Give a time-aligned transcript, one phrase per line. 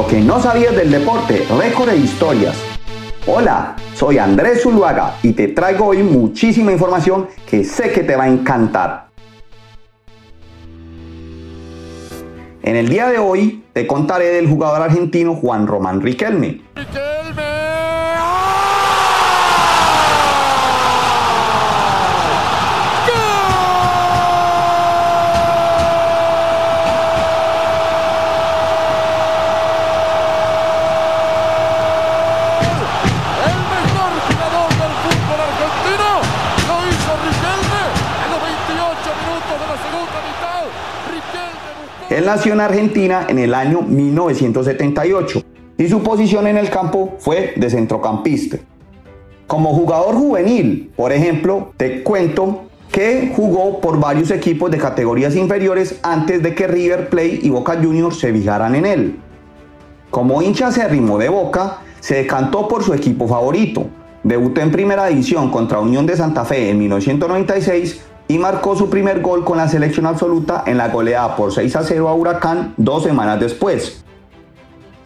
[0.00, 2.56] Lo que no sabías del deporte, récord e historias.
[3.26, 8.24] Hola, soy Andrés Zuluaga y te traigo hoy muchísima información que sé que te va
[8.24, 9.08] a encantar.
[12.62, 16.62] En el día de hoy te contaré del jugador argentino Juan Román Riquelme.
[42.10, 45.44] Él nació en Argentina en el año 1978
[45.78, 48.58] y su posición en el campo fue de centrocampista.
[49.46, 56.00] Como jugador juvenil, por ejemplo, te cuento que jugó por varios equipos de categorías inferiores
[56.02, 59.20] antes de que River Plate y Boca Juniors se fijaran en él.
[60.10, 63.86] Como hincha acérrimo de Boca, se decantó por su equipo favorito.
[64.24, 69.22] Debutó en primera división contra Unión de Santa Fe en 1996 y marcó su primer
[69.22, 73.02] gol con la selección absoluta en la goleada por 6 a 0 a Huracán dos
[73.02, 74.04] semanas después.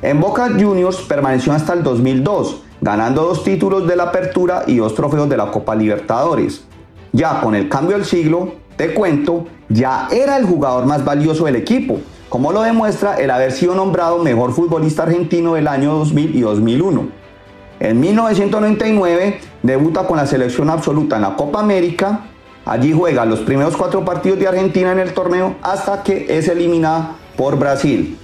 [0.00, 4.94] En Boca Juniors permaneció hasta el 2002, ganando dos títulos de la Apertura y dos
[4.94, 6.64] trofeos de la Copa Libertadores.
[7.12, 11.56] Ya con el cambio del siglo, te cuento, ya era el jugador más valioso del
[11.56, 11.98] equipo,
[12.30, 17.08] como lo demuestra el haber sido nombrado mejor futbolista argentino del año 2000 y 2001.
[17.80, 22.29] En 1999 debuta con la selección absoluta en la Copa América
[22.64, 27.16] Allí juega los primeros cuatro partidos de Argentina en el torneo hasta que es eliminada
[27.36, 28.18] por Brasil.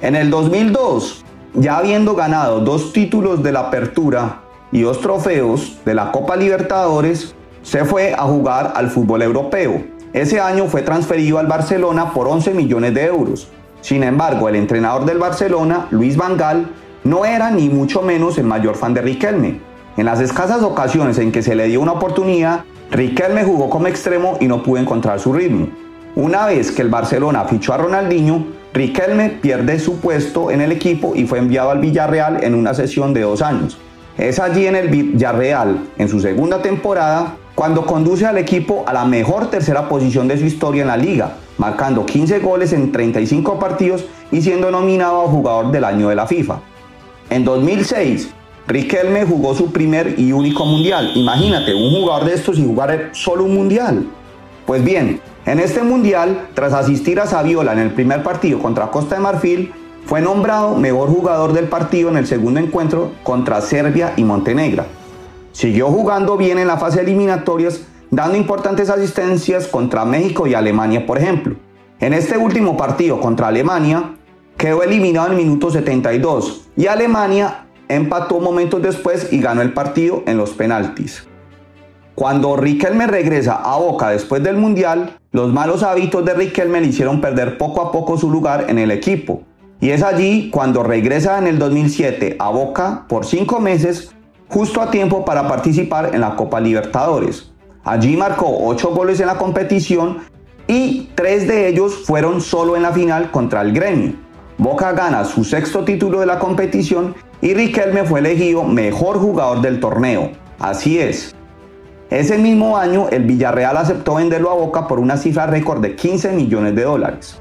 [0.00, 1.24] En el 2002,
[1.54, 7.34] ya habiendo ganado dos títulos de la Apertura y dos trofeos de la Copa Libertadores,
[7.62, 9.82] se fue a jugar al fútbol europeo.
[10.12, 13.48] Ese año fue transferido al Barcelona por 11 millones de euros.
[13.80, 16.70] Sin embargo, el entrenador del Barcelona, Luis Van Gaal,
[17.04, 19.60] no era ni mucho menos el mayor fan de Riquelme.
[19.96, 24.36] En las escasas ocasiones en que se le dio una oportunidad, Riquelme jugó como extremo
[24.40, 25.68] y no pudo encontrar su ritmo.
[26.16, 31.14] Una vez que el Barcelona fichó a Ronaldinho, Riquelme pierde su puesto en el equipo
[31.14, 33.78] y fue enviado al Villarreal en una sesión de dos años.
[34.18, 39.04] Es allí en el Villarreal, en su segunda temporada, cuando conduce al equipo a la
[39.04, 44.04] mejor tercera posición de su historia en la liga, marcando 15 goles en 35 partidos
[44.32, 46.58] y siendo nominado a jugador del año de la FIFA.
[47.28, 48.30] En 2006,
[48.70, 51.10] Riquelme jugó su primer y único mundial.
[51.16, 54.06] Imagínate, un jugador de estos y jugar solo un mundial.
[54.64, 59.16] Pues bien, en este mundial, tras asistir a Saviola en el primer partido contra Costa
[59.16, 59.72] de Marfil,
[60.06, 64.84] fue nombrado mejor jugador del partido en el segundo encuentro contra Serbia y Montenegro.
[65.50, 67.80] Siguió jugando bien en la fase eliminatorias,
[68.12, 71.56] dando importantes asistencias contra México y Alemania, por ejemplo.
[71.98, 74.14] En este último partido contra Alemania,
[74.56, 80.22] quedó eliminado en el minuto 72 y Alemania empató momentos después y ganó el partido
[80.26, 81.26] en los penaltis.
[82.14, 87.20] Cuando Riquelme regresa a Boca después del Mundial, los malos hábitos de Riquelme le hicieron
[87.20, 89.42] perder poco a poco su lugar en el equipo.
[89.80, 94.14] Y es allí cuando regresa en el 2007 a Boca por cinco meses,
[94.48, 97.50] justo a tiempo para participar en la Copa Libertadores.
[97.84, 100.18] Allí marcó ocho goles en la competición
[100.66, 104.12] y tres de ellos fueron solo en la final contra el Gremio.
[104.58, 109.80] Boca gana su sexto título de la competición y Riquelme fue elegido mejor jugador del
[109.80, 110.30] torneo.
[110.58, 111.34] Así es.
[112.10, 116.32] Ese mismo año el Villarreal aceptó venderlo a Boca por una cifra récord de 15
[116.32, 117.40] millones de dólares.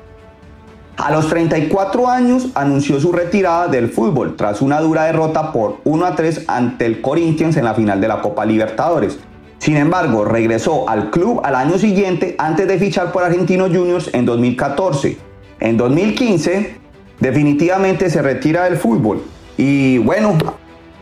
[0.96, 6.06] A los 34 años anunció su retirada del fútbol tras una dura derrota por 1
[6.06, 9.18] a 3 ante el Corinthians en la final de la Copa Libertadores.
[9.60, 14.26] Sin embargo, regresó al club al año siguiente antes de fichar por Argentinos Juniors en
[14.26, 15.18] 2014.
[15.62, 16.76] En 2015,
[17.20, 19.24] definitivamente se retira del fútbol
[19.62, 20.38] y bueno,